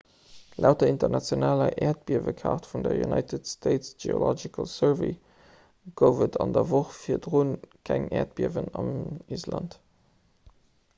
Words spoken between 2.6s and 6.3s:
vun der united states geological survey gouf